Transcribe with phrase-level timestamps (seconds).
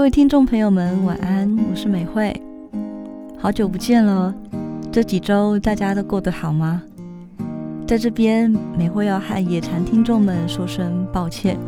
[0.00, 2.34] 各位听众朋友们，晚安，我是美惠，
[3.36, 4.34] 好久不见了，
[4.90, 6.82] 这几周大家都过得好吗？
[7.86, 11.58] 在这边，美惠要和野禅听众们说声抱歉，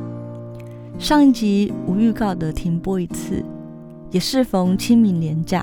[0.98, 3.45] 上一集无预告的停播一次，
[4.11, 5.62] 也适逢清明连假，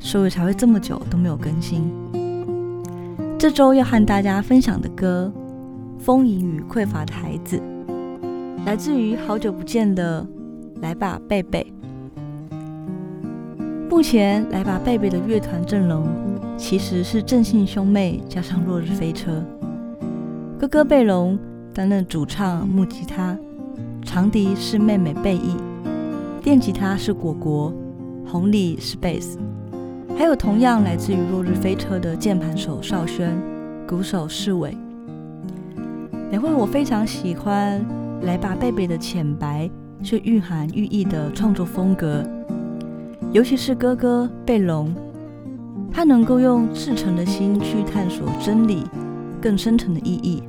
[0.00, 1.88] 所以才会这么久都没有更新。
[3.38, 5.32] 这周要和大家分享的歌
[6.02, 7.62] 《丰盈与匮乏的孩子》，
[8.66, 10.26] 来自于好久不见的
[10.80, 11.64] 来吧贝贝。
[13.92, 16.08] 目前来吧贝贝的乐团阵容
[16.56, 19.44] 其实是正信兄妹加上落日飞车。
[20.58, 21.38] 哥哥贝隆
[21.74, 23.36] 担任主唱、木吉他，
[24.02, 25.56] 长笛是妹妹贝意，
[26.42, 27.70] 电吉他是果果，
[28.26, 29.38] 红里是贝斯，
[30.16, 33.36] 还有同样来自于落日飞车的键盘手邵轩，
[33.86, 34.74] 鼓手世伟。
[36.30, 37.84] 每回我非常喜欢
[38.22, 39.70] 来吧贝贝的浅白
[40.02, 42.26] 却蕴含寓意的创作风格，
[43.32, 44.94] 尤其是哥哥贝隆，
[45.90, 48.84] 他能够用赤诚的心去探索真理
[49.40, 50.42] 更深层的意义。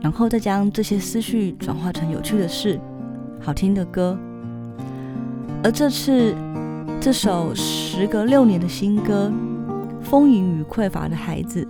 [0.00, 2.80] 然后再将这些思绪转化成有趣的事、
[3.38, 4.18] 好听的歌。
[5.62, 6.34] 而这次
[6.98, 9.30] 这首时隔六年的新歌
[10.02, 11.62] 《丰盈与匮乏的孩子》，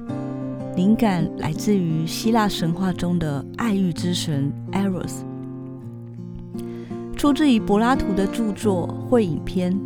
[0.76, 5.22] 灵感来自于希腊神话中的爱欲之神 Eros，
[7.16, 9.72] 出自于柏拉图的著作《会影篇》。《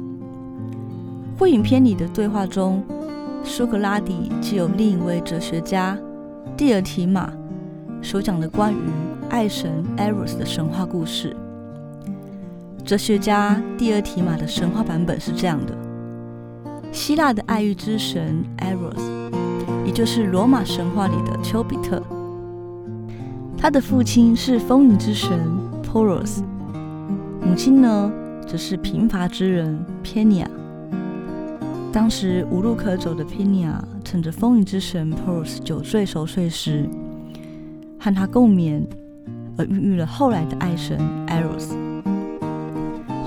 [1.38, 2.82] 会影篇》里的对话中，
[3.42, 5.98] 苏格拉底既有另一位哲学家
[6.56, 7.32] 蒂尔提马。
[8.00, 8.76] 所讲的关于
[9.30, 11.36] 爱神 Eros 的神话故事，
[12.84, 15.72] 哲学家蒂尔提马的神话版本是这样的：
[16.90, 19.00] 希腊的爱欲之神 Eros，
[19.86, 22.02] 也就是罗马神话里的丘比特，
[23.56, 25.38] 他的父亲是丰盈之神
[25.84, 26.40] Poros，
[27.40, 28.12] 母亲呢
[28.48, 30.46] 则是贫乏之人 Penia。
[31.92, 36.88] 当时无路可走的 Penia，趁着风雨之神 p o r s 酒醉熟睡时。
[38.00, 38.84] 和他共眠，
[39.56, 41.74] 而孕育了后来的爱神 Eros。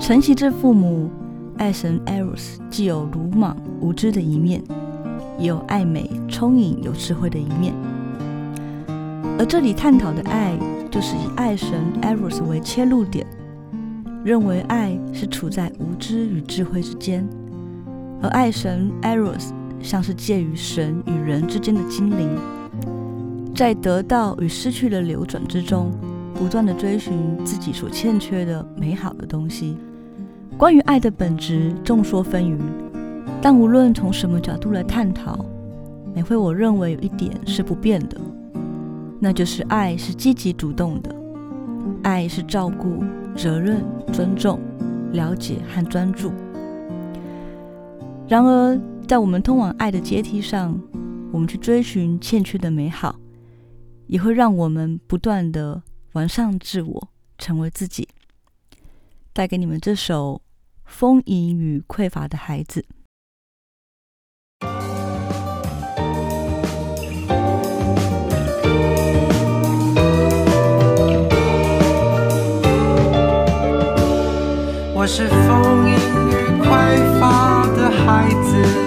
[0.00, 1.08] 承袭这父母，
[1.56, 4.60] 爱神 Eros 既有鲁莽无知的一面，
[5.38, 7.72] 也有爱美聪颖有智慧的一面。
[9.38, 10.58] 而这里探讨的爱，
[10.90, 13.24] 就是以爱神 Eros 为切入点，
[14.22, 17.26] 认为爱是处在无知与智慧之间，
[18.22, 19.50] 而爱神 Eros
[19.80, 22.28] 像是介于神与人之间的精灵。
[23.54, 25.90] 在得到与失去的流转之中，
[26.34, 29.76] 不断的追寻自己所欠缺的美好的东西。
[30.58, 32.58] 关于爱的本质，众说纷纭，
[33.40, 35.44] 但无论从什么角度来探讨，
[36.14, 38.18] 每回我认为有一点是不变的，
[39.18, 41.14] 那就是爱是积极主动的，
[42.02, 43.04] 爱是照顾、
[43.34, 44.58] 责任、尊重、
[45.12, 46.32] 了解和专注。
[48.28, 50.80] 然而，在我们通往爱的阶梯上，
[51.32, 53.14] 我们去追寻欠缺的美好。
[54.08, 55.82] 也会让我们不断的
[56.12, 58.08] 完善自我，成为自己。
[59.32, 60.40] 带给你们这首
[60.84, 62.80] 《丰盈与匮乏的孩子》。
[74.94, 75.76] 我是风。
[78.16, 78.85] 孩子。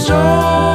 [0.00, 0.69] strong.